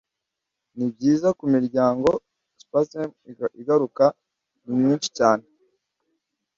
Nibyiza 0.75 1.27
kumiryango 1.39 2.09
Spamster 2.61 3.03
Ingaruka 3.59 4.05
ni 4.63 4.73
nyinshi 4.83 5.09
cyane 5.17 5.45